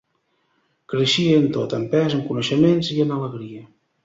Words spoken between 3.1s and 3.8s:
alegria.